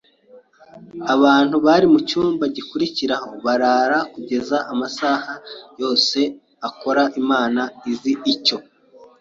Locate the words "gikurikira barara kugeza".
2.55-4.57